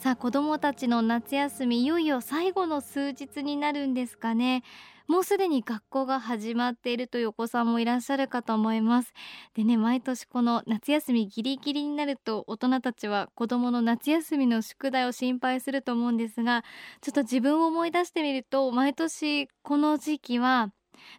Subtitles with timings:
[0.00, 4.62] さあ子どもたちの夏休みいよいよ最後の数日になるんですかね。
[5.08, 9.12] もうすでに学校が始まっているというお子さんもいらっしゃるかと思います。
[9.52, 16.64] でね毎年この夏休みギリギリになると大人たちは子どもの夏休みの宿題を心配すると思うんですが
[17.02, 20.72] ちょっと自分を思い出してみると毎年この時期は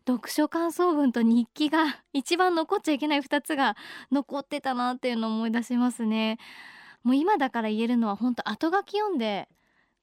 [0.07, 3.75] 読書感想文と日記が一番残っちゃいけない2つが
[4.11, 6.39] 残ってたなっていうのを思い出しますね。
[7.03, 9.49] もう今だから言えるのは本当後書き読んで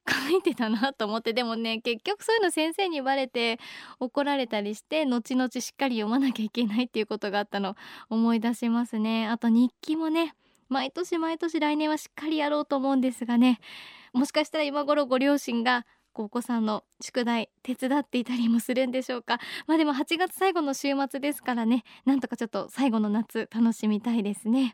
[0.29, 3.59] 書いてたなと思ってでもね結局そういうの先生にバレて
[3.99, 7.75] 怒られたりして後々しっかり読まなきゃいけないっていうことがあったの
[8.09, 9.27] 思い出しますね。
[9.27, 10.35] あと日記もね
[10.67, 13.59] 毎年毎年来年はしっかりやろうと思うんですがね
[14.13, 15.85] もしかしたら今頃ご両親が
[16.15, 19.39] お子さんの宿題手伝っていたりもするんでしょうか。
[19.67, 24.73] まあでも8月最後の週末ですからねなんとかちょっと最後の夏楽しみたいですね。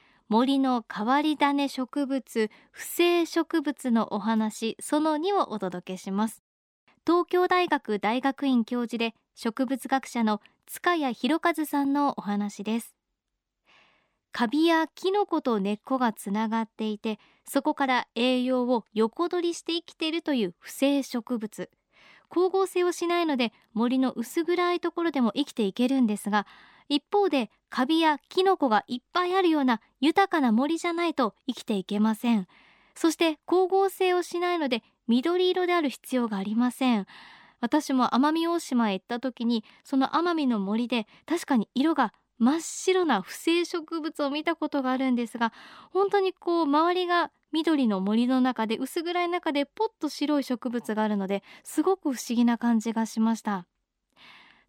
[0.31, 6.41] 森の変わり種植物不正植物のお話その2をお届けします。
[7.05, 12.95] 東京大学大学院教授で植物学者の塚谷博一さんのお話です。
[14.31, 21.69] カビやキノコと根っこがつながっていてそこから栄養を横取りして生きているという不正植物。
[22.29, 26.47] 光合成をしないので森の薄暗いところでも生きていけるんですが
[26.91, 32.47] 一方でカビやキノコがいっぱいあるような豊かな森じゃないと生きていけません。
[32.95, 37.05] そして光合成をしないので緑色である必要がありません。
[37.61, 45.53] 私も奄美大島へ行った時にその奄美の森で確かに色が真っ白な不正植物を見たことがあるんですが
[45.93, 53.67] 本当にこう周りが緑の森の中で薄暗い中でポッと白い植物があるのですごく不思議な感じがしました。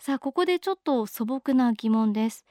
[0.04, 2.44] さあここでちょっと素朴な疑問です。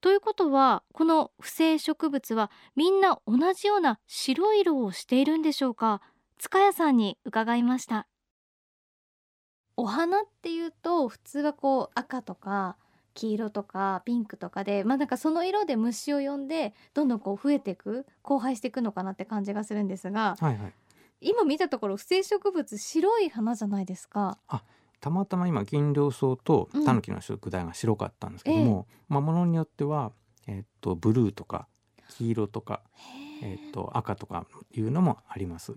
[0.00, 6.00] ということはこの不正植物はみんな同じような白い色をしているんでしょうか？
[6.38, 8.06] 塚谷さんに伺いました。
[9.76, 12.76] お花っていうと普通はこう赤とか
[13.14, 20.72] 黄色とかピンクとかでまあなんかその色で虫を呼んでどんどんこう増えていく交配していくのかなって感じがするんですが、はいはい、
[21.20, 24.38] 今見たところ不正植物白い花じゃないですか。
[24.46, 24.62] あ
[25.02, 30.12] たまたま今銀梁草とタヌキの食材が白かったんですけども、うん、まあものによっては
[30.46, 31.68] えー、っとブルーとか
[32.08, 32.80] 黄色とか
[33.42, 33.56] え。
[33.56, 35.72] ー、っと赤とかいうのもあります。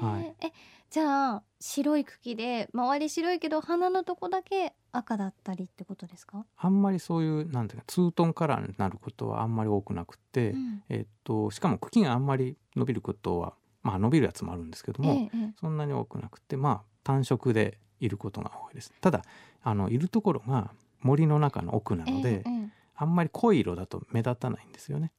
[0.00, 0.52] はい、え
[0.88, 6.46] じゃあ白い茎で周り白いけど花のとこだけ赤だったりってことですか？
[6.56, 18.92] あんまりそういうなんていうかツートンカラーになることはあんまり多くなくて、うん、えっとしかも茎があんまり伸びることはまあ伸びるやつもあるんですけども、ええ、そんなに多くなくてまあ単色でいることが多いです。
[19.00, 19.22] ただ
[19.62, 25.12] あのいるところが森の中の奥なので、え、あんまり濃い色だと目立たないんですよね。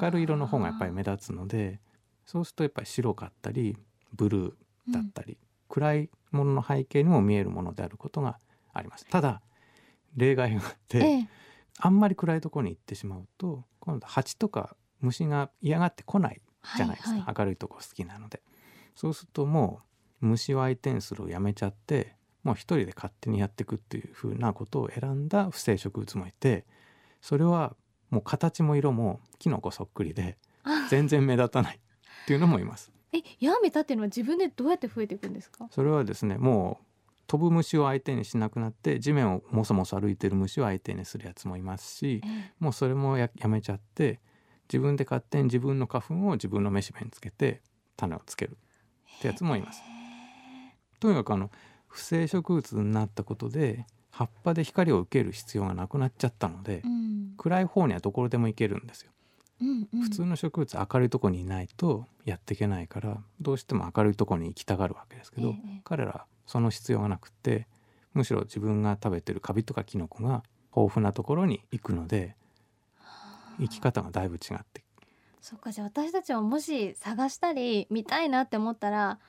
[0.00, 1.80] 明るい色の方がやっぱり目立つので
[2.24, 3.76] そうするとやっぱり白かったり
[4.12, 4.52] ブルー
[4.90, 5.38] だったり、うん、
[5.68, 8.38] 暗いものの背景にも見えるものであることが
[8.72, 9.06] あります。
[9.06, 9.42] ただ
[10.16, 11.28] 例外があって、ええ、
[11.78, 16.40] あんまり暗いところに行ってしまうと今度蜂とか虫が嫌がってこない
[16.76, 18.42] じゃないですか、はいはい、明るいとこ好きなので。
[18.96, 19.86] そうするともう
[20.20, 26.64] 虫を相手にするをやめちゃってもう一人で勝手にやっていくっていうふうなことを選んだ不正植物もいて
[27.20, 27.74] それは
[28.10, 30.38] もう形も色もキノコそっくりで
[30.90, 32.92] 全然目立たないっていうのもいます。
[33.12, 35.66] えやめたっていうのは自分でどうやって増えていくんですか？
[35.70, 36.86] それはですねもう
[37.26, 44.20] 飛ぶ虫を相手にしなくなって地面をもそもそ歩いてる虫を相手にするやつもいますし、ええ、もうそれもやめちゃって
[44.68, 47.62] 自分で勝手に自分の花粉を自分の飯弁につけて
[47.96, 48.56] 種をつける
[49.16, 49.82] ってやつもいます。
[51.00, 51.50] とにかくあの
[51.88, 59.10] 不正植物になったことで葉っぱで光を受ける必要がなくなっちゃったので、うん、暗い方にはどこでも行けるんですよ。
[59.60, 67.66] うんうん、普通の植物明るいとこにいないとやっていけないからどうしても明るいとこに行きたがるわけですけど、ええ、彼らその必要がなくて
[68.12, 70.42] むしろ自分が食べてるカビとかキノコが
[70.74, 72.36] 豊富なところに行くので
[73.58, 74.84] 生き方がだいぶ違って。
[75.40, 79.20] そっかじゃあ私たちはもし探したり見たいなって思ったら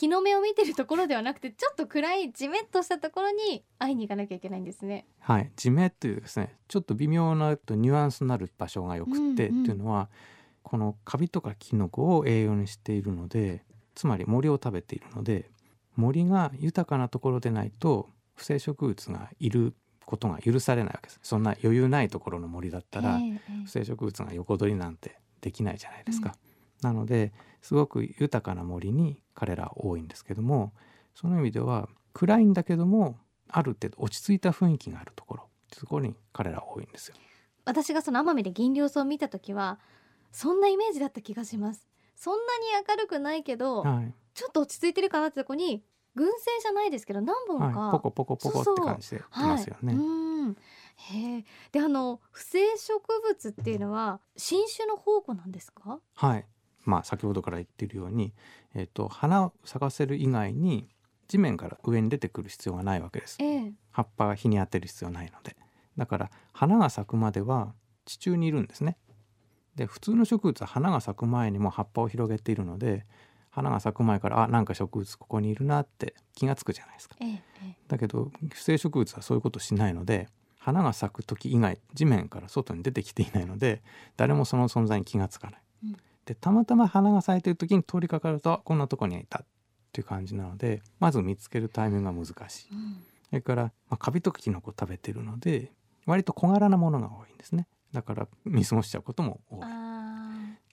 [0.00, 5.06] 日の目を見てるところではなくてちょっと暗いじめっとしたところに会いに行かなきゃいけないんですね。
[5.20, 5.50] はい。
[5.56, 10.08] じめっていうですねちょっと微妙なとニュアンスのある場所がよくて、うんうん、っていうのは
[10.62, 13.64] このカビとかキノコを栄養にしているので
[13.94, 15.50] つまり森を食べているので
[15.94, 21.20] 森が豊かなところでないと不生植物がいることが許されないわけです。
[21.22, 23.18] そんな余裕ないところの森だったら、
[23.64, 26.36] 不生植物が横取りなんてできないじゃないですか。
[26.82, 27.32] うん、なので
[27.66, 30.72] すごく豊かな森に彼らは多いんですけども
[31.16, 33.18] その意味では暗いんだけども
[33.48, 37.16] ある程度落ち着いた雰囲気があるところそこに彼ら多いんですよ。
[37.64, 39.80] 私がその奄美で銀稜草を見た時は
[40.30, 41.88] そんなイメージだった気がします。
[42.14, 45.82] そんなに明るくないけど、はい、ちょっと落ち着いてるかなってとこに
[46.14, 49.92] 群生じゃないですけど何本か、はい、ポコポコポコって感じできますよね。
[49.92, 50.56] はい、うん。
[50.98, 55.98] へであの不生植物っていうのは新種の宝庫なんですか？
[56.14, 56.46] はい
[56.86, 58.32] まあ先ほどから言っているように、
[58.74, 60.88] えーと、花を咲かせる以外に
[61.28, 65.56] 地面から上に出てくる必要がないわけです、えー、葉っぱが日に当てる必要ないので。
[65.96, 67.74] だから花が咲くまでは
[68.04, 68.96] 地中にいるんですね。
[69.74, 73.04] で普通の植物は花が咲く前にも葉っぱを広げているので
[73.50, 77.16] 花が咲く前からあなんか植物ここにいるなって気が付くじゃないですか。
[77.20, 77.42] ええ、
[77.88, 80.28] だけど不生植物はそういうことしないので
[80.58, 83.82] 花が咲く時以外地面から外に出てきていないので
[84.16, 85.60] 誰もその存在に気が付かない。
[85.84, 89.46] うん、でたまたま花が咲いてる時に通りかかるとこんなとこにいたっ
[89.92, 92.68] ていう感じなのでまず見つけるタイミングが難しい。
[92.72, 92.96] うん、
[93.28, 95.72] それから、まあ、カビとかキノコ食べてるので
[96.04, 97.66] 割と小柄なものが多いんですね。
[97.92, 99.66] だから見過ごしちゃうことも多い。
[99.66, 99.68] っ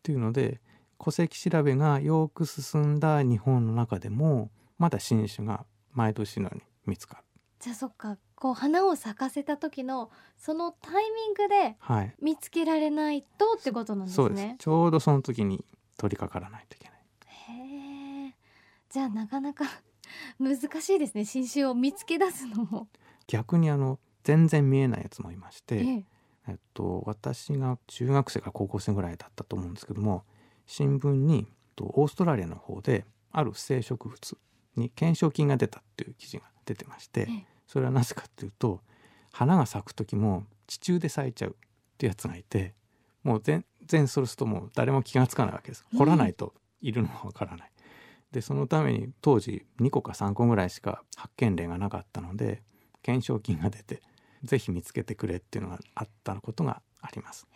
[0.01, 0.59] ていうので
[0.99, 7.23] 戸籍調べがよく進んだ日本の中でもまだ新種が毎年のように見つかる。
[7.59, 11.77] じゃあそっかこう花を咲かせた時のそのタイミングで
[12.21, 14.23] 見つけられないとってことなんですね。
[14.25, 15.63] はい、そうですちょうどその時に
[15.95, 16.97] 取り掛からないといけない。
[17.25, 18.35] へえ。
[18.89, 19.63] じゃあなかなか
[20.39, 22.89] 難しいですね新種を見つけ出すのも。
[23.27, 26.05] 逆にあの全然見えないやつもいまして、ええ
[26.49, 30.25] えっと、私が中学生か高校生ぐらいだったと思うんですけども
[30.65, 31.47] 新聞に
[31.79, 34.37] オーストラリアの方である不生植物
[34.75, 38.81] に懸賞金が出たっていう記事が出てましてそれはなぜかっていうと
[39.31, 41.53] 花が咲く時も地中で咲いちゃうっ
[41.97, 42.73] てやつがいて
[43.23, 47.71] もう全然それするともう誰も気が付かないわけです掘らないといるのはわからない。
[48.31, 52.63] でそのために当時2個か3個ぐらいしか発見例がなかったので
[53.05, 54.01] 懸賞金が出て
[54.43, 57.47] ぜひ見つけてくれっていうのがあったことがあります。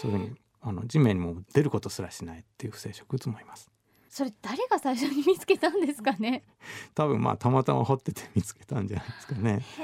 [0.00, 3.70] そういうふうにあの地面にも出ることすらしないっていう不正植物もいます。
[4.14, 6.44] それ誰が最初に見つけたんですかね？
[6.94, 9.58] 多分まあたまたま掘ってて見つけたんじゃないですかね。
[9.78, 9.82] へ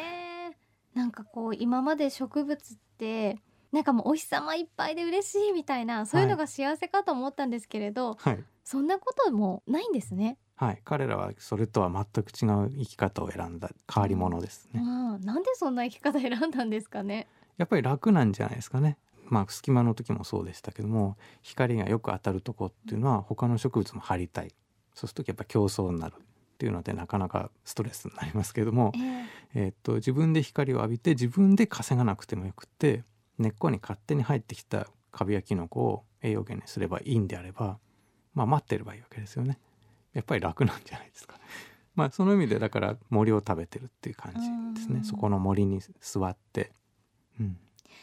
[0.53, 0.57] え。
[0.95, 3.41] なんかこう今まで植物って
[3.73, 10.39] なんかもうお日様いっぱいで嬉しいみたいなそういうのが幸せかと思ったんですけれど、はい、そんなこともないんですね。
[10.55, 14.81] はい、彼らはそれとは全く違う生き方を選んだ変わり者ですね。
[14.81, 17.27] あなんでそんな生き方選んだんですかね？
[17.57, 18.97] やっぱり楽なんじゃないですかね。
[19.31, 24.53] まあ、隙間の時もそうでしたけども光がよく当たるとこっていうのは他の植物も張りたい
[24.95, 26.23] そうするとやっぱ競争になるっ
[26.59, 29.25] ていうのでなかなかストレスになりますけども、えー、
[29.55, 33.03] えー、っと自分で光を浴びて自分で稼がなくてもよくって
[33.39, 37.79] 根っこに勝手に入ってきたカビやキノコを栄養源にすればいいんであれば、
[38.35, 39.59] まあ、待ってればいいわけですよね。
[40.13, 41.39] やっぱり楽なんじゃないですか。
[41.95, 44.33] まあその意味でだから森を食べてるっていう感
[44.75, 45.05] じですね。
[45.05, 46.73] そこの森に座って、
[47.39, 47.59] うん、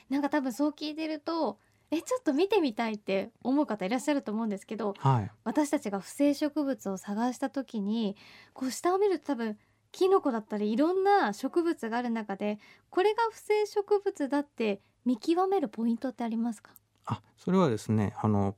[0.09, 1.57] なんか多分そう聞いてると
[1.89, 8.17] えちょっと見てみたいって思う方いらっしゃると思うんですけど、はい、私たちが不生植物を探した時に
[8.53, 9.57] こう下を見ると多分
[9.93, 12.59] キノコだったりいろんな植物がある中で
[12.89, 16.71] これが不生植物だって見極めるポイントってありますか？
[17.05, 18.55] あそれはですねあの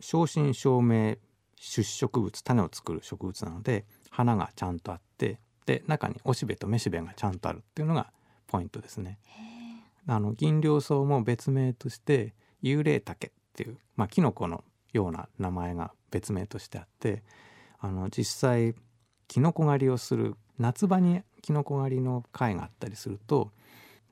[0.00, 1.18] 正真正銘
[1.56, 8.10] 出植物種を作る植物なので花がちゃんとあってで中におしべとめしべがちゃんとあるっていうのが
[8.48, 9.20] ポイントですね。
[10.06, 17.22] あの銀稜草も別名として幽霊竹っていう、まあ、キノコのような名前が別名としてあって
[17.78, 18.74] あの実際
[19.28, 23.50] キノコ狩りをする夏場にキノコ狩りの会があったりすると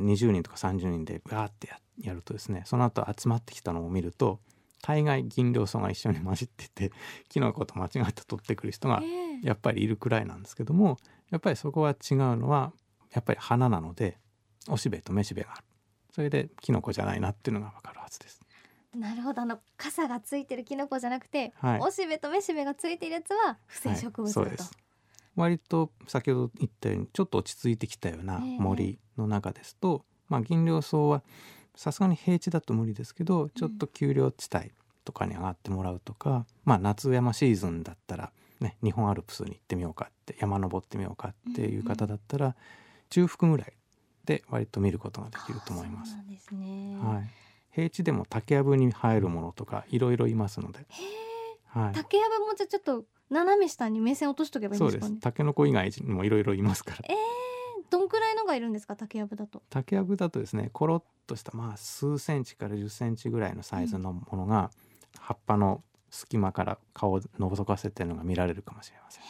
[0.00, 1.68] 20人とか30人でガーって
[2.00, 4.40] やるとですねその後集まってきたのを見ると
[4.82, 6.92] 大概銀稜草が一緒に混じってて
[7.28, 9.02] キノコと間違って取ってくる人が
[9.42, 10.96] やっぱりいるくらいなんですけども
[11.30, 12.72] やっぱりそこは違うのは
[13.12, 14.16] やっぱり花なので
[14.68, 15.64] おしべとめしべがある
[16.20, 18.42] それでキノコじゃないなっていうのがわかるはずです。
[18.94, 19.40] なるほど。
[19.40, 24.58] あの傘がついてるキノコじゃなくて、はい、おしべとめしべがついてるやつは不正植物だと、はい、
[25.34, 31.22] 割と先ほど言ったようにちょっと落ち着いてきたような森の中ですと、えー、まあ銀稜草は
[31.74, 34.72] さすがに平地だと無理ですけどちょっと丘陵地帯
[35.06, 42.54] とかに上がってもらうとか、うん、まあ夏山シーズンだったらね、日本アルプスに行ってみようかって山登ってみようかっていう方だったら、
[43.08, 43.72] 中腹ぐらい
[44.24, 46.16] で割と見ることができると思います。
[46.38, 47.30] すね、はい、
[47.72, 50.86] 平地でも竹やぶに生えるものとかいろいろいますので。
[51.66, 55.18] はい、竹やぶもじゃちょっと斜め下に目線落としとけばいいんですかね？
[55.20, 56.98] タケノコ以外にもいろいろいますから。
[57.08, 57.16] えー、
[57.90, 58.96] どんくらいのがいるんですか？
[58.96, 59.62] 竹やぶだと。
[59.70, 64.70] 竹やぶだとですね、コロッとしたまあ数センチから10センチぐらいのサイズのものが、
[65.18, 69.22] 葉っぱの隙間から顔を覗かせてるのが見られるかもしれません。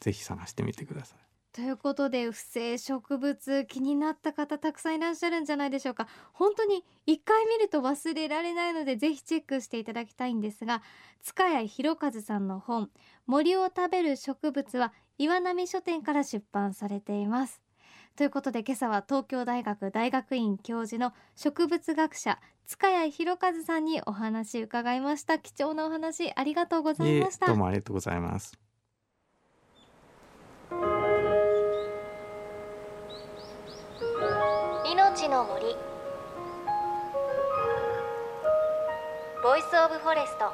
[0.00, 1.18] ぜひ探してみてください。
[1.52, 6.06] ということで不正植物気になった方たくさんいらっしゃるんじゃないでしょうか。
[6.32, 10.82] 本当に一回見ると忘れられないのでぜひチェックしていただきたいんですが
[11.22, 12.90] 塚谷博和さんの本
[13.26, 17.60] 森を食べる植物は岩波書店から出版されています。
[18.16, 25.40] ということで今朝は東京大学大学院教授の植物学者塚谷博和さんにお話伺いました。
[25.40, 27.46] 貴重なお話ありがとうございました。
[27.46, 28.69] どうもありがとうございます。
[35.20, 35.76] 命の森。
[39.42, 40.50] Voice of Forest。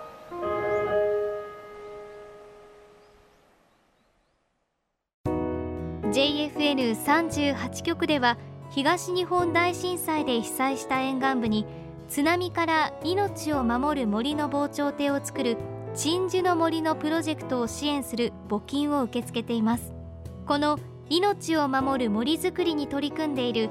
[6.10, 8.38] JFN38 局では
[8.70, 11.64] 東日本大震災で被災した沿岸部に
[12.08, 15.58] 津波から命を守る森の防潮堤を作る
[15.94, 19.92] 鎮守の森のプロジェクトを支援する募金を受け付けています。
[20.44, 23.70] この命を守る森づくりに取り組んでいる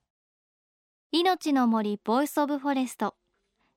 [1.13, 3.15] いのちの森 Voice of Forest。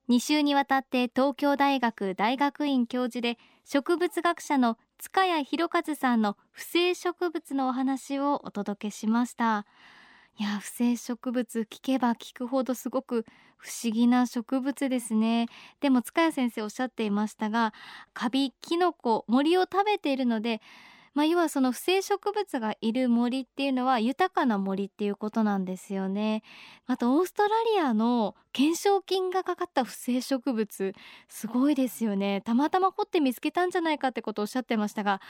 [0.07, 9.65] 2週にわたって東京大学大学院教授で植物学者の塚谷博和さんの腐生植物のお話をお届けしました。
[10.39, 13.25] いや腐生植物聞けば聞くほどすごく
[13.57, 15.47] 不思議な植物ですね。
[15.81, 17.73] でも塚谷先生おっしゃっていましたが
[18.13, 20.61] カビキノコ森を食べているので
[21.15, 26.43] まあ、要はその不正植物がいる森っていうのは豊かな森っていうことなんですよね。
[26.87, 30.93] あとオーストラリアの懸賞金がかかった不正植物
[31.29, 32.41] すごいですよね。
[32.41, 35.21] たまたま掘って見つけたんじゃないかってことをおっしゃってましたが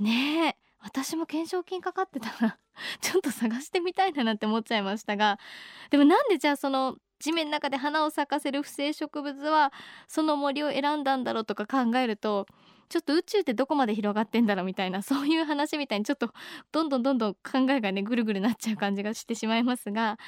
[0.00, 2.58] ねえ私も懸賞金かかってたら
[3.00, 5.38] ちょっと探してみたいななんて思っちゃいましたが
[5.90, 9.72] でもなんでじゃあその地面の中で花を咲かせる不正植物は
[10.06, 12.46] その森を選んだんだろうとか考えると
[12.88, 16.32] ちょっと宇宙ってどこまで広がってんだろうみたいな そういう話みたいにちょっと
[16.72, 20.18] どんどんどんどん考えがねぐるぐるなっちゃう感じがしてしまいますが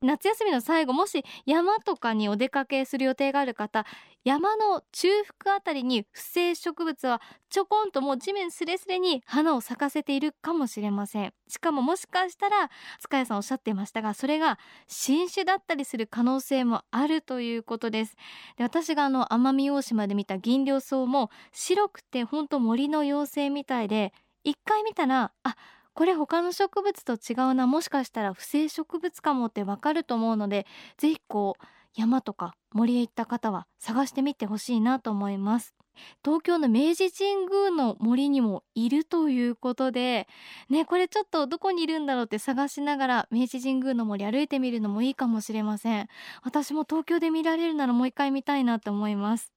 [0.00, 3.86] 夏休みの最後もし山とかにお出かけする予定がある方
[4.24, 5.08] 山の中
[5.44, 11.32] 腹あたりに不正植物はちょこんともう地面すれすれに花を咲かせているかもしれません。
[11.48, 18.16] しかももしかしたら塚谷さんおっしゃっていましたがそれが新種だったりする可能性もあるということです。
[18.56, 24.12] で私があの奄美大島で見た銀梁草も白くてほんと森の妖精みたいで
[24.44, 25.56] 一回見たらあ
[25.94, 30.66] これ他の植物と違うなもしかしたら不正植物かもってわかると思うので
[30.98, 35.75] 是非こう山とか森へ行った方は探してみてほしいなと思います。
[36.24, 40.28] 東京の明治神宮の森にもいるということで
[40.68, 46.08] ねこれちょっとどこにいるんだろうって探しながら明治神宮の森歩いてみるのもいいかもしれません。
[46.42, 49.52] 私も東京で見られるならもう一回見たいなと思います。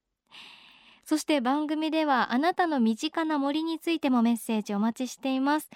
[1.04, 5.68] そして番組ではあなたの身近な森についてもメッセージお待ちしています。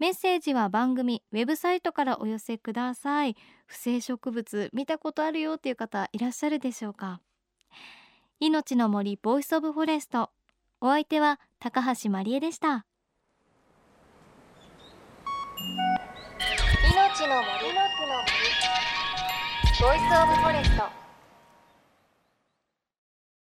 [0.00, 3.36] メッセージは番組ウェブサイトからお寄せください。
[3.66, 7.20] 腐生植物見たことあるよっていう方いらっしゃるでしょうか？
[8.42, 10.30] いのちの森 Voice of Forest。
[10.80, 12.86] お相手は高橋真理恵でした。
[16.90, 17.68] 命の森。
[17.68, 18.00] の森。
[19.78, 20.99] ボイスオブフォレスト。